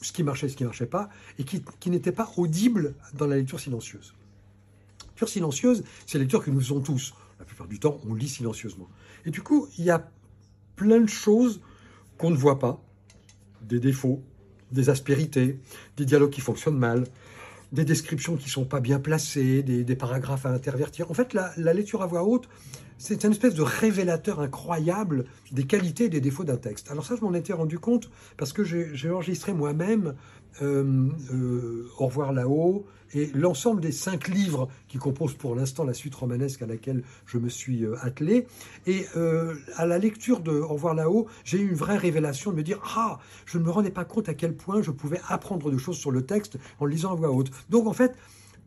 ce 0.01 0.11
qui 0.11 0.23
marchait, 0.23 0.49
ce 0.49 0.57
qui 0.57 0.63
ne 0.63 0.69
marchait 0.69 0.87
pas, 0.87 1.09
et 1.37 1.43
qui, 1.43 1.89
n'était 1.91 2.11
pas 2.11 2.31
audible 2.35 2.95
dans 3.13 3.27
la 3.27 3.35
lecture 3.35 3.59
silencieuse. 3.59 4.15
La 4.99 5.05
lecture 5.09 5.29
silencieuse, 5.29 5.83
c'est 6.07 6.17
la 6.17 6.23
lecture 6.23 6.43
que 6.43 6.49
nous 6.49 6.59
faisons 6.59 6.81
tous. 6.81 7.13
La 7.37 7.45
plupart 7.45 7.67
du 7.67 7.79
temps, 7.79 7.99
on 8.09 8.15
lit 8.15 8.27
silencieusement. 8.27 8.89
Et 9.23 9.29
du 9.29 9.43
coup, 9.43 9.67
il 9.77 9.85
y 9.85 9.91
a 9.91 10.09
plein 10.75 10.99
de 10.99 11.07
choses 11.07 11.61
qu'on 12.17 12.31
ne 12.31 12.35
voit 12.35 12.57
pas, 12.57 12.81
des 13.61 13.79
défauts, 13.79 14.23
des 14.71 14.89
aspérités, 14.89 15.59
des 15.97 16.05
dialogues 16.05 16.31
qui 16.31 16.41
fonctionnent 16.41 16.79
mal, 16.79 17.03
des 17.71 17.85
descriptions 17.85 18.35
qui 18.35 18.45
ne 18.45 18.51
sont 18.51 18.65
pas 18.65 18.79
bien 18.79 18.99
placées, 18.99 19.61
des, 19.61 19.95
paragraphes 19.95 20.47
à 20.47 20.49
intervertir. 20.49 21.11
En 21.11 21.13
fait, 21.13 21.33
la, 21.33 21.73
lecture 21.73 22.01
à 22.01 22.07
voix 22.07 22.23
haute, 22.23 22.49
c'est 22.97 23.23
une 23.23 23.31
espèce 23.31 23.55
de 23.55 23.61
révélateur 23.61 24.39
incroyable 24.39 25.25
des 25.51 25.65
qualités 25.65 26.05
et 26.05 26.09
des 26.09 26.21
défauts 26.21 26.43
d'un 26.43 26.57
texte. 26.57 26.91
Alors 26.91 27.05
ça, 27.05 27.15
je 27.15 27.21
m'en 27.21 27.33
étais 27.33 27.53
rendu 27.53 27.79
compte 27.79 28.09
parce 28.37 28.53
que 28.53 28.63
j'ai 28.63 29.09
enregistré 29.09 29.53
moi-même 29.53 30.15
euh, 30.61 31.09
euh, 31.33 31.89
Au 31.99 32.05
revoir 32.05 32.31
là-haut, 32.31 32.85
et 33.13 33.29
l'ensemble 33.33 33.81
des 33.81 33.91
cinq 33.91 34.29
livres 34.29 34.69
qui 34.87 34.97
composent 34.97 35.33
pour 35.33 35.53
l'instant 35.53 35.83
la 35.83 35.93
suite 35.93 36.15
romanesque 36.15 36.61
à 36.61 36.65
laquelle 36.65 37.03
je 37.25 37.37
me 37.37 37.49
suis 37.49 37.83
euh, 37.83 37.95
attelé. 38.01 38.47
Et 38.87 39.05
à 39.75 39.85
la 39.85 39.97
lecture 39.97 40.39
de 40.39 40.51
Au 40.51 40.69
revoir 40.69 40.95
là-haut, 40.95 41.27
j'ai 41.43 41.59
eu 41.59 41.69
une 41.69 41.75
vraie 41.75 41.97
révélation 41.97 42.51
de 42.51 42.55
me 42.55 42.63
dire 42.63 42.79
Ah, 42.95 43.19
je 43.45 43.57
ne 43.57 43.63
me 43.63 43.69
rendais 43.69 43.91
pas 43.91 44.05
compte 44.05 44.29
à 44.29 44.33
quel 44.33 44.55
point 44.55 44.81
je 44.81 44.91
pouvais 44.91 45.19
apprendre 45.27 45.69
de 45.69 45.77
choses 45.77 45.97
sur 45.97 46.11
le 46.11 46.25
texte 46.25 46.57
en 46.79 46.85
lisant 46.85 47.11
à 47.11 47.15
voix 47.15 47.31
haute. 47.31 47.51
Donc 47.69 47.87
en 47.87 47.93
fait, 47.93 48.15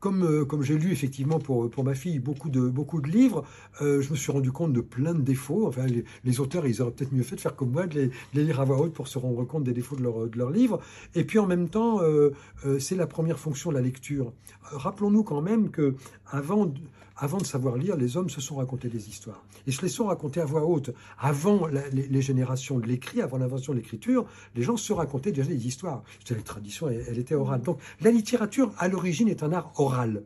comme, 0.01 0.23
euh, 0.23 0.45
comme 0.45 0.63
j'ai 0.63 0.79
lu 0.79 0.93
effectivement 0.93 1.39
pour, 1.39 1.71
pour 1.71 1.85
ma 1.85 1.95
fille 1.95 2.19
beaucoup 2.19 2.51
de, 2.51 2.61
beaucoup 2.61 3.01
de 3.01 3.09
livres, 3.09 3.45
euh, 3.81 4.01
je 4.01 4.11
me 4.11 4.17
suis 4.17 4.33
rendu 4.33 4.53
compte 4.53 4.73
de 4.73 4.81
plein 4.81 5.15
de 5.15 5.23
défauts. 5.23 5.67
Enfin, 5.67 5.87
les, 6.25 6.41
auteurs, 6.41 6.67
ils 6.67 6.81
auraient 6.81 6.93
peut-être 6.93 7.13
mieux 7.13 7.23
fait 7.23 7.37
de 7.37 7.41
faire 7.41 7.57
comme 7.57 7.71
moi, 7.71 7.87
de 7.87 8.11
les, 8.35 8.45
lire 8.45 8.61
à 8.61 8.65
voix 8.65 8.81
haute 8.81 8.93
pour 8.93 9.09
se 9.09 9.19
rendre 9.19 9.45
compte 9.45 9.65
des 9.65 9.73
défauts 9.73 9.97
de 9.97 10.03
leur, 10.03 10.29
de 10.29 10.39
leur 10.39 10.51
livre. 10.51 10.81
Et 11.15 11.25
puis 11.25 11.39
en 11.39 11.47
même 11.47 11.69
temps, 11.69 12.01
euh, 12.03 12.31
c'est 12.79 12.97
la 12.97 13.07
première 13.07 13.39
fonction 13.39 13.71
de 13.71 13.77
la 13.77 13.83
lecture. 13.83 14.33
Rappelons-nous 14.63 15.23
quand 15.23 15.43
même 15.43 15.71
que 15.71 15.95
avant, 16.31 16.73
avant 17.19 17.39
de 17.39 17.47
savoir 17.47 17.77
lire, 17.77 17.97
les 17.97 18.17
hommes 18.17 18.31
se 18.31 18.41
sont 18.41 18.57
racontés 18.57 18.89
des 18.89 19.09
histoires. 19.09 19.43
Et 19.67 19.73
se 19.73 19.83
les 19.83 19.89
sont 19.89 20.07
racontés 20.07 20.41
à 20.41 20.45
voix 20.45 20.65
haute. 20.65 20.91
Avant 21.19 21.67
les, 21.67 22.23
générations 22.23 22.79
de 22.79 22.87
l'écrit, 22.87 23.21
avant 23.21 23.39
l'invention 23.39 23.73
de 23.73 23.79
l'écriture, 23.79 24.25
les 24.55 24.63
gens 24.63 24.77
se 24.77 24.93
racontaient 24.93 25.33
déjà 25.33 25.49
des 25.49 25.67
histoires. 25.67 26.03
C'était 26.21 26.37
la 26.37 26.43
tradition, 26.43 26.89
elle, 26.89 27.19
était 27.19 27.35
orale. 27.35 27.63
Donc 27.63 27.81
la 28.01 28.11
littérature, 28.11 28.73
à 28.79 28.89
l'origine, 28.89 29.29
est 29.29 29.43
un 29.43 29.53
art 29.53 29.73
oral. 29.77 30.23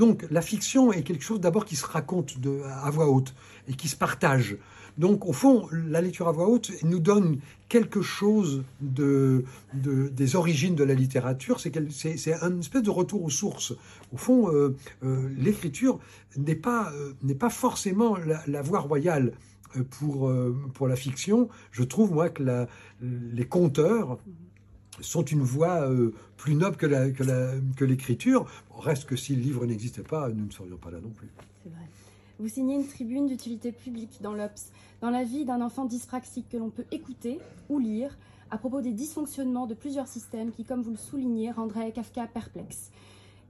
Donc 0.00 0.26
la 0.30 0.40
fiction 0.40 0.94
est 0.94 1.02
quelque 1.02 1.22
chose 1.22 1.40
d'abord 1.40 1.66
qui 1.66 1.76
se 1.76 1.84
raconte 1.84 2.40
de, 2.40 2.62
à 2.82 2.88
voix 2.88 3.10
haute 3.10 3.34
et 3.68 3.74
qui 3.74 3.86
se 3.86 3.96
partage. 3.96 4.56
Donc, 4.96 5.26
au 5.26 5.34
fond, 5.34 5.68
la 5.72 6.00
lecture 6.00 6.26
à 6.26 6.32
voix 6.32 6.48
haute 6.48 6.72
nous 6.84 7.00
donne 7.00 7.38
quelque 7.68 8.00
chose 8.00 8.64
de, 8.80 9.44
des 9.74 10.36
origines 10.36 10.74
de 10.74 10.84
la 10.84 10.94
littérature. 10.94 11.60
C'est 11.60 12.32
un 12.42 12.58
espèce 12.58 12.82
de 12.82 12.90
retour 12.90 13.22
aux 13.22 13.30
sources. 13.30 13.74
Au 14.10 14.16
fond, 14.16 14.50
euh, 14.50 14.74
euh, 15.04 15.28
l'écriture 15.36 15.98
n'est 16.38 16.54
pas, 16.54 16.90
euh, 16.94 17.34
pas 17.34 17.50
forcément 17.50 18.16
la, 18.46 18.62
voie 18.62 18.80
royale 18.80 19.32
pour, 19.90 20.32
pour 20.72 20.88
la 20.88 20.96
fiction. 20.96 21.50
Je 21.72 21.82
trouve, 21.82 22.10
moi, 22.12 22.30
que 22.30 22.66
les 23.02 23.46
conteurs 23.46 24.18
sont 25.00 25.24
une 25.24 25.42
voie 25.42 25.88
plus 26.36 26.54
noble 26.54 26.76
que 26.76 27.84
l'écriture. 27.84 28.46
reste 28.70 29.06
que 29.06 29.16
si 29.16 29.34
le 29.36 29.42
livre 29.42 29.66
n'existait 29.66 30.02
pas, 30.02 30.28
nous 30.28 30.46
ne 30.46 30.50
serions 30.50 30.76
pas 30.76 30.90
là 30.90 31.00
non 31.00 31.10
plus. 31.10 31.28
C'est 31.62 31.70
vrai. 31.70 31.88
Vous 32.38 32.48
signez 32.48 32.74
une 32.74 32.86
tribune 32.86 33.26
d'utilité 33.26 33.70
publique 33.70 34.20
dans 34.22 34.32
l'Obs, 34.32 34.72
dans 35.02 35.10
la 35.10 35.24
vie 35.24 35.44
d'un 35.44 35.60
enfant 35.60 35.84
dyspraxique 35.84 36.48
que 36.48 36.56
l'on 36.56 36.70
peut 36.70 36.86
écouter 36.90 37.38
ou 37.68 37.78
lire 37.78 38.16
à 38.50 38.58
propos 38.58 38.80
des 38.80 38.92
dysfonctionnements 38.92 39.66
de 39.66 39.74
plusieurs 39.74 40.08
systèmes 40.08 40.50
qui, 40.50 40.64
comme 40.64 40.82
vous 40.82 40.90
le 40.90 40.96
soulignez, 40.96 41.50
rendraient 41.50 41.92
Kafka 41.92 42.26
perplexe 42.26 42.90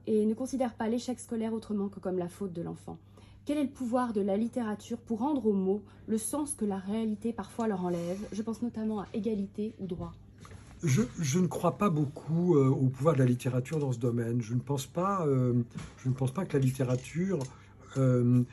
et 0.07 0.25
ne 0.25 0.33
considère 0.33 0.73
pas 0.73 0.89
l'échec 0.89 1.19
scolaire 1.19 1.53
autrement 1.53 1.87
que 1.87 1.99
comme 1.99 2.17
la 2.17 2.27
faute 2.27 2.53
de 2.53 2.61
l'enfant. 2.61 2.97
Quel 3.45 3.57
est 3.57 3.63
le 3.63 3.69
pouvoir 3.69 4.13
de 4.13 4.21
la 4.21 4.37
littérature 4.37 4.99
pour 4.99 5.19
rendre 5.19 5.47
aux 5.47 5.53
mots 5.53 5.81
le 6.07 6.17
sens 6.17 6.53
que 6.53 6.65
la 6.65 6.77
réalité 6.77 7.33
parfois 7.33 7.67
leur 7.67 7.83
enlève? 7.83 8.19
Je 8.31 8.41
pense 8.41 8.61
notamment 8.61 8.99
à 8.99 9.07
égalité 9.13 9.73
ou 9.79 9.87
droit. 9.87 10.13
Je, 10.83 11.39
ne 11.39 11.47
crois 11.47 11.77
pas 11.77 11.89
beaucoup 11.89 12.55
euh, 12.55 12.67
au 12.67 12.87
pouvoir 12.89 13.13
de 13.13 13.19
la 13.19 13.25
littérature 13.25 13.77
dans 13.77 13.91
ce 13.91 13.99
domaine. 13.99 14.41
Je 14.41 14.55
ne 14.55 14.59
pense 14.59 14.87
pas, 14.87 15.25
euh, 15.27 15.53
je 15.97 16.09
ne 16.09 16.13
pense 16.13 16.31
pas 16.31 16.43
que 16.45 16.57
la 16.57 16.63
littérature 16.63 17.39
euh, 17.97 18.43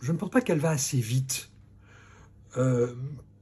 je 0.00 0.12
ne 0.12 0.16
pense 0.16 0.30
pas 0.30 0.40
qu'elle 0.40 0.60
va 0.60 0.70
assez 0.70 0.98
vite 0.98 1.50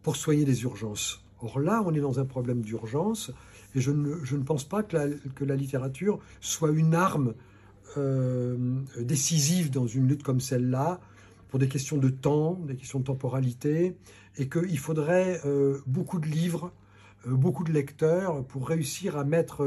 pour 0.03 0.17
soigner 0.17 0.45
les 0.45 0.63
urgences. 0.63 1.23
Or 1.41 1.61
là, 1.61 1.83
on 1.85 1.95
est 1.95 2.01
dans 2.01 2.19
un 2.19 2.25
problème 2.25 2.63
d'urgence, 2.63 3.31
et 3.75 3.81
je 3.81 3.91
ne, 3.91 4.43
pense 4.43 4.65
pas 4.65 4.83
que 4.83 5.45
la, 5.45 5.57
littérature 5.57 6.19
soit 6.41 6.71
une 6.71 6.95
arme 6.95 7.35
décisive 8.99 9.71
dans 9.71 9.87
une 9.87 10.09
lutte 10.09 10.23
comme 10.23 10.41
celle-là, 10.41 11.01
pour 11.55 11.61
des 11.61 11.69
questions 11.69 11.99
de 11.99 12.09
temps, 12.09 12.55
des 12.67 12.75
questions 12.75 12.99
de 12.99 13.05
temporalité, 13.05 13.97
et 14.39 14.49
qu'il 14.49 14.77
faudrait 14.77 15.41
beaucoup 15.87 16.19
de 16.19 16.27
livres, 16.27 16.73
beaucoup 17.29 17.63
de 17.63 17.71
lecteurs 17.71 18.45
pour 18.45 18.67
réussir 18.67 19.17
à 19.17 19.23
mettre 19.23 19.63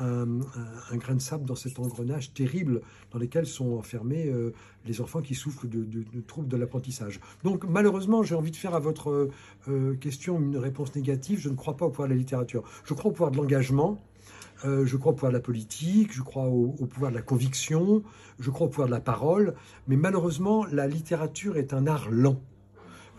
un, 0.00 0.96
grain 0.96 1.14
de 1.14 1.20
sable 1.20 1.44
dans 1.44 1.54
cet 1.54 1.78
engrenage 1.78 2.32
terrible 2.32 2.80
dans 3.10 3.18
lequel 3.18 3.44
sont 3.44 3.76
enfermés 3.76 4.26
euh, 4.26 4.54
les 4.86 5.02
enfants 5.02 5.20
qui 5.20 5.34
souffrent 5.34 5.66
de, 5.66 5.86
troubles 6.26 6.48
de 6.48 6.56
l'apprentissage. 6.56 7.20
Donc 7.44 7.64
malheureusement, 7.64 8.22
j'ai 8.22 8.34
envie 8.34 8.50
de 8.50 8.56
faire 8.56 8.74
à 8.74 8.80
votre 8.80 9.30
euh, 9.68 9.94
question 9.96 10.38
une 10.40 10.56
réponse 10.56 10.94
négative. 10.94 11.40
Je 11.40 11.50
ne 11.50 11.56
crois 11.56 11.76
pas 11.76 11.84
au 11.84 11.90
pouvoir 11.90 12.08
de 12.08 12.14
la 12.14 12.18
littérature. 12.18 12.62
Je 12.84 12.94
crois 12.94 13.10
au 13.10 13.12
pouvoir 13.12 13.32
de 13.32 13.36
l'engagement. 13.36 14.00
Euh, 14.66 14.84
je 14.84 14.96
crois 14.96 15.12
au 15.12 15.14
pouvoir 15.14 15.32
de 15.32 15.36
la 15.36 15.42
politique, 15.42 16.12
je 16.12 16.22
crois 16.22 16.44
au, 16.44 16.86
pouvoir 16.86 17.12
de 17.12 17.16
la 17.16 17.22
conviction, 17.22 18.02
je 18.40 18.50
crois 18.50 18.66
au 18.66 18.70
pouvoir 18.70 18.88
de 18.88 18.92
la 18.92 19.00
parole, 19.00 19.54
mais 19.86 19.96
malheureusement, 19.96 20.66
la 20.72 20.88
littérature 20.88 21.56
est 21.56 21.72
un 21.72 21.86
art 21.86 22.10
lent. 22.10 22.40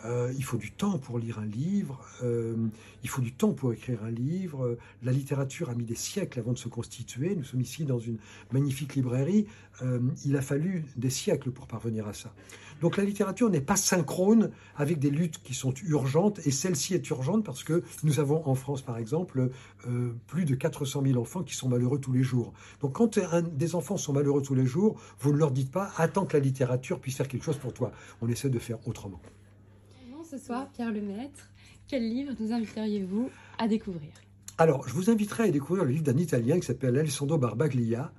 Euh, 0.08 0.32
il 0.38 0.44
faut 0.44 0.58
du 0.58 0.72
temps 0.72 0.98
pour 0.98 1.20
lire 1.20 1.40
un 1.40 1.46
livre, 1.46 2.00
euh, 2.24 2.56
il 3.04 3.10
faut 3.10 3.22
du 3.22 3.34
temps 3.34 3.52
pour 3.52 3.74
écrire 3.74 4.04
un 4.04 4.12
livre. 4.12 4.78
La 5.04 5.12
littérature 5.12 5.70
a 5.70 5.76
mis 5.76 5.84
des 5.84 5.96
siècles 5.96 6.40
avant 6.40 6.54
de 6.54 6.58
se 6.58 6.70
constituer. 6.70 7.36
Nous 7.36 7.44
sommes 7.44 7.62
ici 7.62 7.84
dans 7.84 8.00
une 8.00 8.18
magnifique 8.52 8.96
librairie. 8.96 9.48
Euh, 9.82 10.00
il 10.26 10.36
a 10.38 10.42
fallu 10.42 10.86
des 10.96 11.10
siècles 11.10 11.52
pour 11.52 11.68
parvenir 11.68 12.08
à 12.08 12.14
ça. 12.14 12.34
Donc 12.80 12.96
la 12.96 13.04
littérature 13.04 13.50
n'est 13.50 13.62
pas 13.62 13.76
synchrone 13.76 14.52
avec 14.76 15.00
des 15.00 15.10
luttes 15.10 15.42
qui 15.44 15.56
sont 15.56 15.74
urgentes, 15.84 16.40
et 16.46 16.52
celle-ci 16.52 16.94
est 16.94 17.10
urgente 17.10 17.44
parce 17.44 17.64
que 17.64 17.84
nous 18.04 18.20
avons 18.20 18.48
en 18.48 18.54
France, 18.54 18.84
par 18.84 19.00
exemple, 19.00 19.50
plus 20.28 20.46
de 20.46 20.54
400 20.54 21.02
000 21.04 21.20
enfants 21.20 21.42
qui 21.42 21.56
sont 21.56 21.70
malheureux 21.70 22.00
tous 22.00 22.14
les 22.14 22.22
jours. 22.22 22.54
Donc 22.82 22.94
quand 22.94 23.20
des 23.52 23.74
enfants 23.74 23.98
sont 23.98 24.14
malheureux 24.14 24.44
tous 24.44 24.54
les 24.54 24.68
jours, 24.68 25.02
vous 25.20 25.34
ne 25.34 25.38
leur 25.38 25.50
dites 25.50 25.72
pas 25.72 25.92
attends 25.98 26.26
que 26.26 26.38
la 26.38 26.44
littérature 26.44 27.00
puisse 27.00 27.18
faire 27.18 27.28
quelque 27.28 27.46
chose 27.46 27.58
pour 27.58 27.74
toi. 27.74 27.92
On 28.22 28.30
essaie 28.30 28.50
de 28.52 28.60
faire 28.60 28.78
autrement 28.88 29.20
Pierre 30.74 30.92
Lemaître. 30.92 31.50
Quel 31.88 32.08
livre 32.08 32.34
nous 32.40 32.52
inviteriez-vous 32.52 33.30
à 33.58 33.68
découvrir? 33.68 34.12
Alors, 34.58 34.88
je 34.88 34.94
vous 34.94 35.10
inviterai 35.10 35.44
à 35.44 35.52
découvrir 35.52 35.84
le 35.84 35.92
livre 35.92 36.04
d'un 36.04 36.18
Italien 36.18 36.60
qui 36.60 36.66
s'appelle 36.66 36.98
Alessandro 36.98 37.38
Barbaglia. 37.38 38.12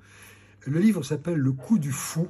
Le 0.67 0.81
livre 0.81 1.03
s'appelle 1.03 1.37
Le 1.37 1.53
coup 1.53 1.79
du 1.79 1.93
fou 1.93 2.29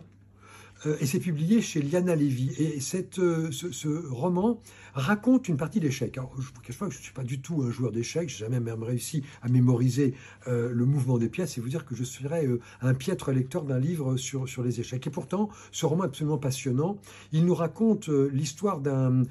et 1.00 1.06
c'est 1.06 1.18
publié 1.18 1.60
chez 1.60 1.82
Liana 1.82 2.14
Levy. 2.14 2.50
Et 2.58 2.80
cette, 2.80 3.18
euh, 3.18 3.50
ce, 3.50 3.88
roman 4.10 4.60
raconte 4.94 5.48
une 5.48 5.56
partie 5.56 5.80
d'échecs. 5.80 6.18
Je 6.38 6.42
vous 6.42 6.52
cache 6.62 6.78
pas 6.78 6.86
que 6.86 6.92
je 6.92 6.98
ne 6.98 7.02
suis 7.02 7.12
pas 7.12 7.24
du 7.24 7.40
tout 7.40 7.62
un 7.62 7.70
joueur 7.70 7.92
d'échecs, 7.92 8.28
j'ai 8.28 8.38
jamais 8.38 8.60
même 8.60 8.82
réussi 8.82 9.24
à 9.42 9.48
mémoriser 9.48 10.14
euh, 10.46 10.70
le 10.72 10.84
mouvement 10.84 11.18
des 11.18 11.28
pièces 11.28 11.58
et 11.58 11.60
vous 11.60 11.68
dire 11.68 11.84
que 11.84 11.94
je 11.94 12.04
serais 12.04 12.48
un 12.80 12.94
piètre 12.94 13.32
lecteur 13.32 13.64
d'un 13.64 13.78
livre 13.78 14.16
sur, 14.16 14.48
sur 14.48 14.62
les 14.62 14.80
échecs. 14.80 15.06
Et 15.06 15.10
pourtant, 15.10 15.48
ce 15.72 15.86
roman 15.86 16.04
est 16.04 16.08
absolument 16.08 16.38
passionnant. 16.38 16.98
Il 17.32 17.44
nous 17.44 17.54
raconte 17.54 18.08
l'histoire 18.08 18.80
d'un 18.80 19.24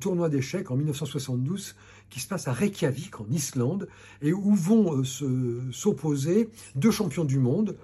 tournoi 0.00 0.28
d'échecs 0.28 0.70
en 0.70 0.76
1972 0.76 1.74
qui 2.12 2.20
se 2.20 2.28
passe 2.28 2.46
à 2.46 2.52
Reykjavik, 2.52 3.20
en 3.20 3.26
Islande, 3.30 3.88
et 4.20 4.34
où 4.34 4.54
vont 4.54 5.02
s'opposer 5.72 6.50
deux 6.76 6.90
champions 6.90 7.24
du 7.24 7.38
monde. 7.38 7.76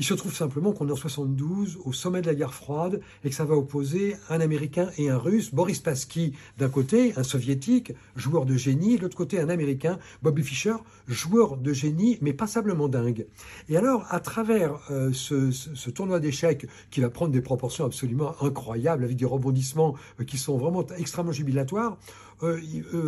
Il 0.00 0.04
se 0.04 0.14
trouve 0.14 0.32
simplement 0.32 0.72
qu'on 0.72 0.88
est 0.88 0.92
en 0.92 0.96
72, 0.96 1.78
au 1.84 1.92
sommet 1.92 2.22
de 2.22 2.28
la 2.28 2.34
guerre 2.36 2.54
froide, 2.54 3.00
et 3.24 3.30
que 3.30 3.34
ça 3.34 3.44
va 3.44 3.56
opposer 3.56 4.14
un 4.30 4.40
Américain 4.40 4.90
et 4.96 5.10
un 5.10 5.18
Russe. 5.18 5.52
Boris 5.52 5.80
Pasky, 5.80 6.34
d'un 6.56 6.68
côté, 6.68 7.14
un 7.16 7.24
Soviétique, 7.24 7.92
joueur 8.14 8.46
de 8.46 8.54
génie, 8.54 8.96
de 8.96 9.02
l'autre 9.02 9.16
côté, 9.16 9.40
un 9.40 9.48
Américain, 9.48 9.98
Bobby 10.22 10.44
Fischer, 10.44 10.76
joueur 11.08 11.56
de 11.56 11.72
génie, 11.72 12.16
mais 12.20 12.32
passablement 12.32 12.88
dingue. 12.88 13.26
Et 13.68 13.76
alors, 13.76 14.06
à 14.10 14.20
travers 14.20 14.78
euh, 14.92 15.12
ce, 15.12 15.90
tournoi 15.90 16.20
d'échecs 16.20 16.68
qui 16.92 17.00
va 17.00 17.10
prendre 17.10 17.32
des 17.32 17.42
proportions 17.42 17.84
absolument 17.84 18.40
incroyables, 18.40 19.02
avec 19.02 19.16
des 19.16 19.24
rebondissements 19.24 19.96
euh, 20.20 20.24
qui 20.24 20.38
sont 20.38 20.58
vraiment 20.58 20.86
extrêmement 20.96 21.32
jubilatoires, 21.32 21.98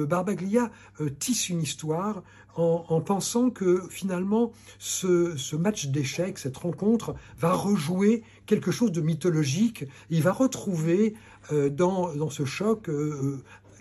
Barbaglia 0.09 0.71
tisse 1.19 1.49
une 1.49 1.63
histoire 1.63 2.23
en, 2.57 3.01
pensant 3.01 3.51
que 3.51 3.83
finalement 3.89 4.53
ce, 4.79 5.57
match 5.57 5.87
d'échecs, 5.87 6.39
cette 6.39 6.57
rencontre, 6.57 7.15
va 7.39 7.53
rejouer 7.53 8.23
quelque 8.47 8.71
chose 8.71 8.93
de 8.93 9.01
mythologique. 9.01 9.85
Il 10.11 10.23
va 10.23 10.33
retrouver 10.33 11.15
dans, 11.51 12.31
ce 12.31 12.45
choc 12.45 12.91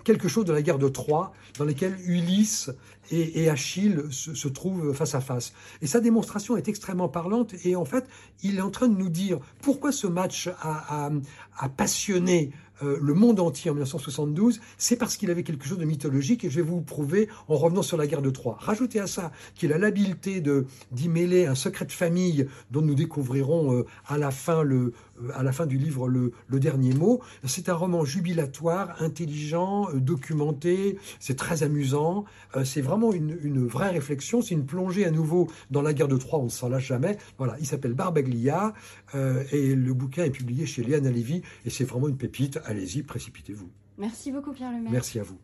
quelque 0.03 0.27
chose 0.27 0.45
de 0.45 0.53
la 0.53 0.61
guerre 0.61 0.79
de 0.79 0.87
Troie, 0.87 1.33
dans 1.57 1.65
laquelle 1.65 1.95
Ulysse 2.05 2.71
et, 3.11 3.49
Achille 3.49 4.03
se, 4.11 4.47
trouvent 4.47 4.93
face 4.93 5.15
à 5.15 5.21
face. 5.21 5.53
Et 5.81 5.87
sa 5.87 5.99
démonstration 5.99 6.57
est 6.57 6.67
extrêmement 6.67 7.09
parlante, 7.09 7.53
et 7.63 7.75
en 7.75 7.85
fait, 7.85 8.07
il 8.43 8.57
est 8.57 8.61
en 8.61 8.71
train 8.71 8.87
de 8.87 8.97
nous 8.97 9.09
dire 9.09 9.39
pourquoi 9.61 9.91
ce 9.91 10.07
match 10.07 10.49
a 10.61 11.69
passionné 11.75 12.51
euh, 12.83 12.97
le 13.01 13.13
monde 13.13 13.39
entier 13.39 13.71
en 13.71 13.73
1972, 13.73 14.59
c'est 14.77 14.95
parce 14.95 15.17
qu'il 15.17 15.29
avait 15.31 15.43
quelque 15.43 15.65
chose 15.65 15.77
de 15.77 15.85
mythologique 15.85 16.43
et 16.43 16.49
je 16.49 16.55
vais 16.57 16.61
vous 16.61 16.81
prouver 16.81 17.29
en 17.47 17.55
revenant 17.55 17.81
sur 17.81 17.97
la 17.97 18.07
guerre 18.07 18.21
de 18.21 18.29
Troie. 18.29 18.57
Rajoutez 18.59 18.99
à 18.99 19.07
ça 19.07 19.31
qu'il 19.55 19.73
a 19.73 19.77
l'habileté 19.77 20.41
d'y 20.91 21.09
mêler 21.09 21.45
un 21.45 21.55
secret 21.55 21.85
de 21.85 21.91
famille 21.91 22.47
dont 22.71 22.81
nous 22.81 22.95
découvrirons 22.95 23.73
euh, 23.73 23.85
à 24.07 24.17
la 24.17 24.31
fin 24.31 24.63
le 24.63 24.93
à 25.33 25.43
la 25.43 25.51
fin 25.51 25.65
du 25.65 25.77
livre 25.77 26.07
le, 26.07 26.31
dernier 26.49 26.93
mot. 26.93 27.21
C'est 27.45 27.69
un 27.69 27.73
roman 27.73 28.03
jubilatoire, 28.03 29.01
intelligent, 29.01 29.87
documenté, 29.93 30.97
c'est 31.19 31.37
très 31.37 31.63
amusant, 31.63 32.25
c'est 32.63 32.81
vraiment 32.81 33.13
une, 33.13 33.37
une, 33.41 33.65
vraie 33.65 33.91
réflexion, 33.91 34.41
c'est 34.41 34.55
une 34.55 34.65
plongée 34.65 35.05
à 35.05 35.11
nouveau 35.11 35.49
dans 35.71 35.81
la 35.81 35.93
guerre 35.93 36.07
de 36.07 36.17
Troie, 36.17 36.39
on 36.39 36.45
ne 36.45 36.49
s'en 36.49 36.69
lâche 36.69 36.87
jamais. 36.87 37.17
Voilà, 37.37 37.55
il 37.59 37.65
s'appelle 37.65 37.93
Barbaglia 37.93 38.73
et 39.13 39.75
le 39.75 39.93
bouquin 39.93 40.25
est 40.25 40.31
publié 40.31 40.65
chez 40.65 40.83
Léana 40.83 41.11
Lévy 41.11 41.41
et 41.65 41.69
c'est 41.69 41.85
vraiment 41.85 42.07
une 42.07 42.17
pépite 42.17 42.59
allez-y, 42.65 43.03
précipitez-vous. 43.03 43.69
Merci 43.97 44.31
beaucoup 44.31 44.53
Pierre 44.53 44.71
Lemaire. 44.71 44.91
Merci 44.91 45.19
à 45.19 45.23
vous. 45.23 45.37